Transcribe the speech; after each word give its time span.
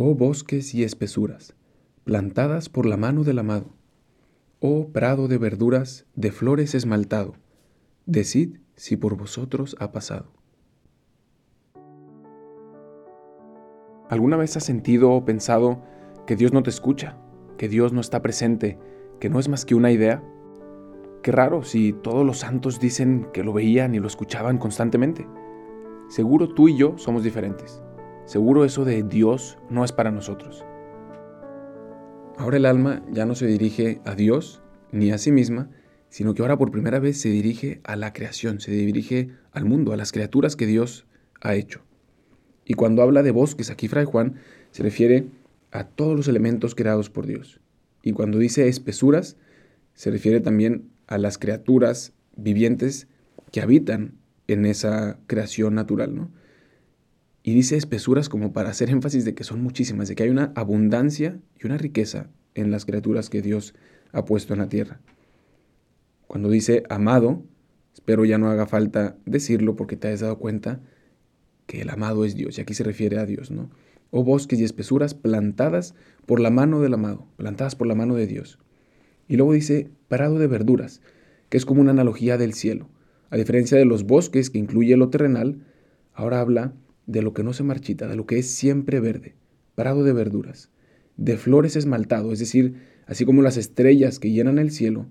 oh 0.00 0.14
bosques 0.14 0.76
y 0.76 0.84
espesuras, 0.84 1.56
plantadas 2.04 2.68
por 2.68 2.86
la 2.86 2.96
mano 2.96 3.24
del 3.24 3.40
amado, 3.40 3.74
oh 4.60 4.90
prado 4.92 5.26
de 5.26 5.38
verduras, 5.38 6.06
de 6.14 6.30
flores 6.30 6.76
esmaltado, 6.76 7.34
decid 8.06 8.58
si 8.76 8.96
por 8.96 9.16
vosotros 9.16 9.74
ha 9.80 9.90
pasado. 9.90 10.30
¿Alguna 14.08 14.36
vez 14.36 14.56
has 14.56 14.62
sentido 14.62 15.10
o 15.10 15.24
pensado 15.24 15.82
que 16.28 16.36
Dios 16.36 16.52
no 16.52 16.62
te 16.62 16.70
escucha, 16.70 17.18
que 17.56 17.68
Dios 17.68 17.92
no 17.92 18.00
está 18.00 18.22
presente, 18.22 18.78
que 19.18 19.28
no 19.28 19.40
es 19.40 19.48
más 19.48 19.64
que 19.64 19.74
una 19.74 19.90
idea? 19.90 20.22
Qué 21.24 21.32
raro 21.32 21.64
si 21.64 21.92
todos 21.92 22.24
los 22.24 22.38
santos 22.38 22.78
dicen 22.78 23.26
que 23.32 23.42
lo 23.42 23.52
veían 23.52 23.96
y 23.96 23.98
lo 23.98 24.06
escuchaban 24.06 24.58
constantemente. 24.58 25.26
Seguro 26.08 26.54
tú 26.54 26.68
y 26.68 26.76
yo 26.76 26.96
somos 26.98 27.24
diferentes. 27.24 27.82
Seguro 28.28 28.66
eso 28.66 28.84
de 28.84 29.02
Dios 29.04 29.56
no 29.70 29.86
es 29.86 29.92
para 29.92 30.10
nosotros. 30.10 30.62
Ahora 32.36 32.58
el 32.58 32.66
alma 32.66 33.02
ya 33.10 33.24
no 33.24 33.34
se 33.34 33.46
dirige 33.46 34.02
a 34.04 34.14
Dios 34.14 34.60
ni 34.92 35.12
a 35.12 35.16
sí 35.16 35.32
misma, 35.32 35.70
sino 36.10 36.34
que 36.34 36.42
ahora 36.42 36.58
por 36.58 36.70
primera 36.70 36.98
vez 36.98 37.18
se 37.18 37.30
dirige 37.30 37.80
a 37.84 37.96
la 37.96 38.12
creación, 38.12 38.60
se 38.60 38.70
dirige 38.70 39.30
al 39.50 39.64
mundo, 39.64 39.94
a 39.94 39.96
las 39.96 40.12
criaturas 40.12 40.56
que 40.56 40.66
Dios 40.66 41.06
ha 41.40 41.54
hecho. 41.54 41.80
Y 42.66 42.74
cuando 42.74 43.00
habla 43.00 43.22
de 43.22 43.30
bosques, 43.30 43.70
aquí 43.70 43.88
Fray 43.88 44.04
Juan 44.04 44.34
se 44.72 44.82
refiere 44.82 45.28
a 45.70 45.84
todos 45.84 46.14
los 46.14 46.28
elementos 46.28 46.74
creados 46.74 47.08
por 47.08 47.26
Dios. 47.26 47.62
Y 48.02 48.12
cuando 48.12 48.36
dice 48.36 48.68
espesuras, 48.68 49.38
se 49.94 50.10
refiere 50.10 50.40
también 50.40 50.90
a 51.06 51.16
las 51.16 51.38
criaturas 51.38 52.12
vivientes 52.36 53.08
que 53.52 53.62
habitan 53.62 54.18
en 54.48 54.66
esa 54.66 55.18
creación 55.26 55.74
natural, 55.74 56.14
¿no? 56.14 56.30
Y 57.48 57.54
dice 57.54 57.78
espesuras 57.78 58.28
como 58.28 58.52
para 58.52 58.68
hacer 58.68 58.90
énfasis 58.90 59.24
de 59.24 59.34
que 59.34 59.42
son 59.42 59.62
muchísimas, 59.62 60.06
de 60.06 60.14
que 60.14 60.22
hay 60.22 60.28
una 60.28 60.52
abundancia 60.54 61.40
y 61.58 61.64
una 61.64 61.78
riqueza 61.78 62.28
en 62.54 62.70
las 62.70 62.84
criaturas 62.84 63.30
que 63.30 63.40
Dios 63.40 63.74
ha 64.12 64.26
puesto 64.26 64.52
en 64.52 64.58
la 64.58 64.68
tierra. 64.68 65.00
Cuando 66.26 66.50
dice 66.50 66.82
amado, 66.90 67.42
espero 67.94 68.26
ya 68.26 68.36
no 68.36 68.50
haga 68.50 68.66
falta 68.66 69.16
decirlo 69.24 69.76
porque 69.76 69.96
te 69.96 70.08
has 70.08 70.20
dado 70.20 70.38
cuenta 70.38 70.82
que 71.64 71.80
el 71.80 71.88
amado 71.88 72.26
es 72.26 72.34
Dios, 72.34 72.58
y 72.58 72.60
aquí 72.60 72.74
se 72.74 72.84
refiere 72.84 73.18
a 73.18 73.24
Dios, 73.24 73.50
¿no? 73.50 73.70
O 74.10 74.24
bosques 74.24 74.60
y 74.60 74.64
espesuras 74.64 75.14
plantadas 75.14 75.94
por 76.26 76.40
la 76.40 76.50
mano 76.50 76.82
del 76.82 76.92
amado, 76.92 77.28
plantadas 77.38 77.76
por 77.76 77.86
la 77.86 77.94
mano 77.94 78.14
de 78.14 78.26
Dios. 78.26 78.58
Y 79.26 79.38
luego 79.38 79.54
dice 79.54 79.90
prado 80.08 80.38
de 80.38 80.48
verduras, 80.48 81.00
que 81.48 81.56
es 81.56 81.64
como 81.64 81.80
una 81.80 81.92
analogía 81.92 82.36
del 82.36 82.52
cielo. 82.52 82.90
A 83.30 83.38
diferencia 83.38 83.78
de 83.78 83.86
los 83.86 84.04
bosques 84.04 84.50
que 84.50 84.58
incluye 84.58 84.98
lo 84.98 85.08
terrenal, 85.08 85.64
ahora 86.12 86.40
habla 86.40 86.74
de 87.08 87.22
lo 87.22 87.32
que 87.32 87.42
no 87.42 87.52
se 87.54 87.64
marchita, 87.64 88.06
de 88.06 88.14
lo 88.14 88.26
que 88.26 88.38
es 88.38 88.48
siempre 88.48 89.00
verde, 89.00 89.34
prado 89.74 90.04
de 90.04 90.12
verduras, 90.12 90.70
de 91.16 91.38
flores 91.38 91.74
esmaltado, 91.74 92.32
es 92.32 92.38
decir, 92.38 92.74
así 93.06 93.24
como 93.24 93.42
las 93.42 93.56
estrellas 93.56 94.20
que 94.20 94.30
llenan 94.30 94.58
el 94.58 94.70
cielo, 94.70 95.06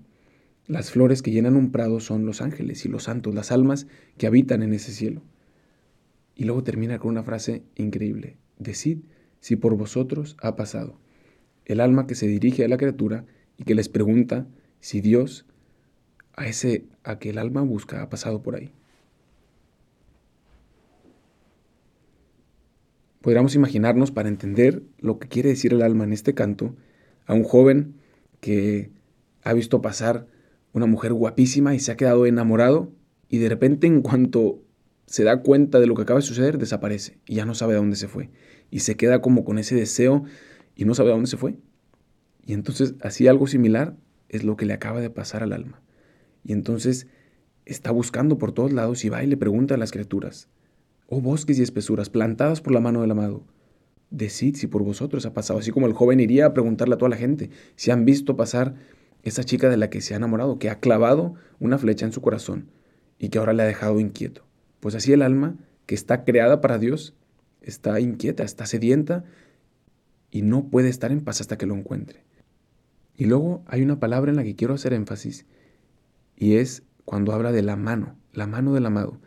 las 0.68 0.92
flores 0.92 1.22
que 1.22 1.32
llenan 1.32 1.56
un 1.56 1.72
prado 1.72 1.98
son 1.98 2.24
los 2.24 2.40
ángeles 2.40 2.84
y 2.84 2.88
los 2.88 3.04
santos, 3.04 3.34
las 3.34 3.50
almas 3.50 3.88
que 4.16 4.26
habitan 4.26 4.62
en 4.62 4.72
ese 4.74 4.92
cielo. 4.92 5.22
Y 6.36 6.44
luego 6.44 6.62
termina 6.62 6.98
con 6.98 7.10
una 7.10 7.24
frase 7.24 7.64
increíble. 7.74 8.36
Decid 8.58 8.98
si 9.40 9.56
por 9.56 9.76
vosotros 9.76 10.36
ha 10.40 10.56
pasado. 10.56 11.00
El 11.64 11.80
alma 11.80 12.06
que 12.06 12.14
se 12.14 12.28
dirige 12.28 12.64
a 12.64 12.68
la 12.68 12.76
criatura 12.76 13.24
y 13.56 13.64
que 13.64 13.74
les 13.74 13.88
pregunta 13.88 14.46
si 14.78 15.00
Dios 15.00 15.46
a 16.36 16.46
ese 16.46 16.84
a 17.02 17.18
que 17.18 17.30
el 17.30 17.38
alma 17.38 17.62
busca 17.62 18.02
ha 18.02 18.08
pasado 18.08 18.42
por 18.42 18.54
ahí. 18.54 18.72
Podríamos 23.28 23.54
imaginarnos 23.54 24.10
para 24.10 24.30
entender 24.30 24.82
lo 25.00 25.18
que 25.18 25.28
quiere 25.28 25.50
decir 25.50 25.74
el 25.74 25.82
alma 25.82 26.04
en 26.04 26.14
este 26.14 26.32
canto 26.32 26.74
a 27.26 27.34
un 27.34 27.44
joven 27.44 27.96
que 28.40 28.90
ha 29.42 29.52
visto 29.52 29.82
pasar 29.82 30.26
una 30.72 30.86
mujer 30.86 31.12
guapísima 31.12 31.74
y 31.74 31.78
se 31.78 31.92
ha 31.92 31.96
quedado 31.98 32.24
enamorado 32.24 32.90
y 33.28 33.36
de 33.36 33.50
repente 33.50 33.86
en 33.86 34.00
cuanto 34.00 34.62
se 35.04 35.24
da 35.24 35.42
cuenta 35.42 35.78
de 35.78 35.86
lo 35.86 35.94
que 35.94 36.04
acaba 36.04 36.20
de 36.20 36.24
suceder 36.24 36.56
desaparece 36.56 37.18
y 37.26 37.34
ya 37.34 37.44
no 37.44 37.54
sabe 37.54 37.74
a 37.74 37.76
dónde 37.76 37.96
se 37.96 38.08
fue 38.08 38.30
y 38.70 38.80
se 38.80 38.96
queda 38.96 39.20
como 39.20 39.44
con 39.44 39.58
ese 39.58 39.74
deseo 39.74 40.24
y 40.74 40.86
no 40.86 40.94
sabe 40.94 41.10
a 41.10 41.12
dónde 41.12 41.28
se 41.28 41.36
fue. 41.36 41.58
Y 42.46 42.54
entonces 42.54 42.94
así 43.02 43.28
algo 43.28 43.46
similar 43.46 43.94
es 44.30 44.42
lo 44.42 44.56
que 44.56 44.64
le 44.64 44.72
acaba 44.72 45.02
de 45.02 45.10
pasar 45.10 45.42
al 45.42 45.52
alma. 45.52 45.82
Y 46.44 46.54
entonces 46.54 47.08
está 47.66 47.90
buscando 47.90 48.38
por 48.38 48.52
todos 48.52 48.72
lados 48.72 49.04
y 49.04 49.10
va 49.10 49.22
y 49.22 49.26
le 49.26 49.36
pregunta 49.36 49.74
a 49.74 49.76
las 49.76 49.92
criaturas, 49.92 50.48
oh 51.08 51.20
bosques 51.20 51.58
y 51.58 51.62
espesuras 51.62 52.10
plantadas 52.10 52.60
por 52.60 52.72
la 52.72 52.80
mano 52.80 53.00
del 53.00 53.10
amado, 53.10 53.42
decid 54.10 54.56
si 54.56 54.66
por 54.66 54.82
vosotros 54.82 55.26
ha 55.26 55.32
pasado, 55.32 55.58
así 55.58 55.70
como 55.70 55.86
el 55.86 55.92
joven 55.92 56.20
iría 56.20 56.46
a 56.46 56.54
preguntarle 56.54 56.94
a 56.94 56.98
toda 56.98 57.08
la 57.08 57.16
gente 57.16 57.50
si 57.76 57.90
han 57.90 58.04
visto 58.04 58.36
pasar 58.36 58.74
esa 59.22 59.44
chica 59.44 59.68
de 59.68 59.76
la 59.76 59.90
que 59.90 60.00
se 60.00 60.14
ha 60.14 60.18
enamorado, 60.18 60.58
que 60.58 60.70
ha 60.70 60.80
clavado 60.80 61.34
una 61.58 61.78
flecha 61.78 62.06
en 62.06 62.12
su 62.12 62.20
corazón 62.20 62.68
y 63.18 63.30
que 63.30 63.38
ahora 63.38 63.52
le 63.52 63.62
ha 63.62 63.66
dejado 63.66 64.00
inquieto. 64.00 64.44
Pues 64.80 64.94
así 64.94 65.12
el 65.12 65.22
alma, 65.22 65.56
que 65.86 65.94
está 65.94 66.24
creada 66.24 66.60
para 66.60 66.78
Dios, 66.78 67.14
está 67.62 67.98
inquieta, 68.00 68.44
está 68.44 68.66
sedienta 68.66 69.24
y 70.30 70.42
no 70.42 70.68
puede 70.68 70.88
estar 70.88 71.10
en 71.10 71.22
paz 71.22 71.40
hasta 71.40 71.58
que 71.58 71.66
lo 71.66 71.74
encuentre. 71.74 72.22
Y 73.16 73.24
luego 73.24 73.64
hay 73.66 73.82
una 73.82 73.98
palabra 73.98 74.30
en 74.30 74.36
la 74.36 74.44
que 74.44 74.54
quiero 74.54 74.74
hacer 74.74 74.92
énfasis 74.92 75.46
y 76.36 76.56
es 76.56 76.84
cuando 77.04 77.32
habla 77.32 77.50
de 77.50 77.62
la 77.62 77.74
mano, 77.74 78.16
la 78.32 78.46
mano 78.46 78.74
del 78.74 78.86
amado. 78.86 79.18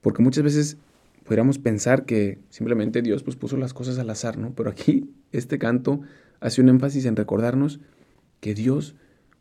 Porque 0.00 0.22
muchas 0.22 0.42
veces 0.42 0.78
podríamos 1.26 1.58
pensar 1.58 2.04
que 2.04 2.38
simplemente 2.50 3.02
Dios 3.02 3.22
pues, 3.22 3.36
puso 3.36 3.56
las 3.56 3.74
cosas 3.74 3.98
al 3.98 4.08
azar, 4.08 4.38
¿no? 4.38 4.54
Pero 4.54 4.70
aquí 4.70 5.10
este 5.32 5.58
canto 5.58 6.00
hace 6.40 6.60
un 6.60 6.68
énfasis 6.68 7.04
en 7.04 7.16
recordarnos 7.16 7.80
que 8.40 8.54
Dios 8.54 8.94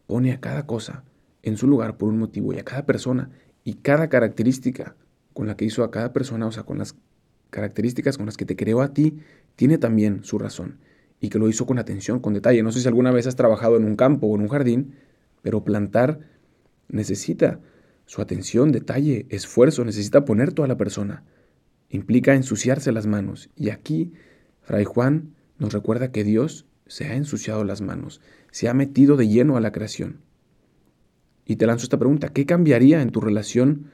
pone 0.07 0.31
a 0.31 0.39
cada 0.39 0.65
cosa 0.65 1.03
en 1.43 1.57
su 1.57 1.67
lugar 1.67 1.97
por 1.97 2.09
un 2.09 2.17
motivo 2.17 2.53
y 2.53 2.59
a 2.59 2.63
cada 2.63 2.85
persona 2.85 3.29
y 3.63 3.75
cada 3.75 4.09
característica 4.09 4.95
con 5.33 5.47
la 5.47 5.55
que 5.55 5.65
hizo 5.65 5.83
a 5.83 5.91
cada 5.91 6.11
persona, 6.11 6.47
o 6.47 6.51
sea, 6.51 6.63
con 6.63 6.77
las 6.77 6.95
características 7.49 8.17
con 8.17 8.25
las 8.25 8.37
que 8.37 8.45
te 8.45 8.55
creó 8.55 8.81
a 8.81 8.93
ti, 8.93 9.19
tiene 9.55 9.77
también 9.77 10.23
su 10.23 10.39
razón 10.39 10.79
y 11.19 11.29
que 11.29 11.39
lo 11.39 11.47
hizo 11.49 11.65
con 11.65 11.77
atención, 11.79 12.19
con 12.19 12.33
detalle. 12.33 12.63
No 12.63 12.71
sé 12.71 12.81
si 12.81 12.87
alguna 12.87 13.11
vez 13.11 13.27
has 13.27 13.35
trabajado 13.35 13.77
en 13.77 13.85
un 13.85 13.95
campo 13.95 14.27
o 14.27 14.35
en 14.35 14.41
un 14.41 14.47
jardín, 14.49 14.95
pero 15.41 15.63
plantar 15.63 16.19
necesita 16.87 17.59
su 18.05 18.21
atención, 18.21 18.71
detalle, 18.71 19.25
esfuerzo, 19.29 19.85
necesita 19.85 20.25
poner 20.25 20.53
toda 20.53 20.67
la 20.67 20.77
persona. 20.77 21.23
Implica 21.95 22.35
ensuciarse 22.35 22.91
las 22.91 23.07
manos. 23.07 23.49
Y 23.55 23.69
aquí, 23.69 24.13
Fray 24.61 24.83
Juan 24.83 25.33
nos 25.57 25.73
recuerda 25.73 26.11
que 26.11 26.23
Dios 26.23 26.65
se 26.87 27.05
ha 27.05 27.15
ensuciado 27.15 27.63
las 27.63 27.81
manos, 27.81 28.21
se 28.51 28.67
ha 28.67 28.73
metido 28.73 29.15
de 29.15 29.27
lleno 29.27 29.57
a 29.57 29.61
la 29.61 29.71
creación. 29.71 30.19
Y 31.45 31.55
te 31.55 31.65
lanzo 31.65 31.85
esta 31.85 31.97
pregunta, 31.97 32.29
¿qué 32.29 32.45
cambiaría 32.45 33.01
en 33.01 33.11
tu 33.11 33.21
relación 33.21 33.91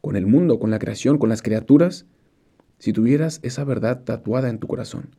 con 0.00 0.14
el 0.14 0.26
mundo, 0.26 0.58
con 0.58 0.70
la 0.70 0.78
creación, 0.78 1.18
con 1.18 1.30
las 1.30 1.42
criaturas, 1.42 2.06
si 2.78 2.92
tuvieras 2.92 3.40
esa 3.42 3.64
verdad 3.64 4.04
tatuada 4.04 4.50
en 4.50 4.58
tu 4.58 4.66
corazón? 4.66 5.16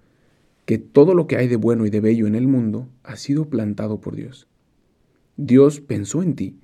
Que 0.66 0.78
todo 0.78 1.16
lo 1.16 1.25
que 1.25 1.35
hay 1.35 1.47
de 1.47 1.56
bueno 1.56 1.85
y 1.85 1.90
de 1.90 2.00
bello 2.00 2.28
en 2.28 2.35
el 2.35 2.47
mundo 2.47 2.88
ha 3.03 3.16
sido 3.16 3.50
plantado 3.50 4.00
por 4.00 4.16
Dios. 4.16 4.47
Dios 5.35 5.81
pensó 5.81 6.22
en 6.22 6.35
ti, 6.35 6.59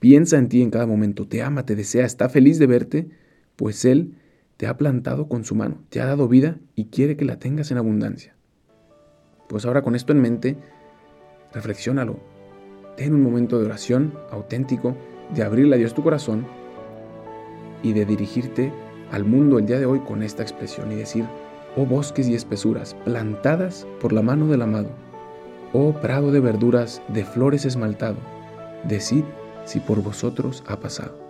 Piensa 0.00 0.38
en 0.38 0.48
ti 0.48 0.62
en 0.62 0.70
cada 0.70 0.86
momento, 0.86 1.28
te 1.28 1.42
ama, 1.42 1.66
te 1.66 1.76
desea, 1.76 2.06
está 2.06 2.30
feliz 2.30 2.58
de 2.58 2.66
verte, 2.66 3.10
pues 3.54 3.84
Él 3.84 4.14
te 4.60 4.66
ha 4.66 4.76
plantado 4.76 5.26
con 5.26 5.42
su 5.42 5.54
mano, 5.54 5.78
te 5.88 6.02
ha 6.02 6.04
dado 6.04 6.28
vida 6.28 6.58
y 6.74 6.90
quiere 6.90 7.16
que 7.16 7.24
la 7.24 7.38
tengas 7.38 7.70
en 7.70 7.78
abundancia. 7.78 8.36
Pues 9.48 9.64
ahora 9.64 9.80
con 9.80 9.94
esto 9.94 10.12
en 10.12 10.20
mente, 10.20 10.58
reflexiónalo. 11.54 12.20
Ten 12.94 13.14
un 13.14 13.22
momento 13.22 13.58
de 13.58 13.64
oración 13.64 14.12
auténtico, 14.30 14.98
de 15.34 15.44
abrirle 15.44 15.76
a 15.76 15.78
Dios 15.78 15.94
tu 15.94 16.02
corazón 16.02 16.46
y 17.82 17.94
de 17.94 18.04
dirigirte 18.04 18.70
al 19.10 19.24
mundo 19.24 19.58
el 19.58 19.64
día 19.64 19.78
de 19.78 19.86
hoy 19.86 20.00
con 20.00 20.22
esta 20.22 20.42
expresión 20.42 20.92
y 20.92 20.96
decir, 20.96 21.24
oh 21.74 21.86
bosques 21.86 22.28
y 22.28 22.34
espesuras, 22.34 22.94
plantadas 23.06 23.86
por 23.98 24.12
la 24.12 24.20
mano 24.20 24.46
del 24.46 24.60
amado, 24.60 24.90
oh 25.72 25.94
prado 26.02 26.32
de 26.32 26.40
verduras, 26.40 27.00
de 27.08 27.24
flores 27.24 27.64
esmaltado, 27.64 28.18
decid 28.84 29.24
si 29.64 29.80
por 29.80 30.02
vosotros 30.02 30.62
ha 30.66 30.80
pasado. 30.80 31.29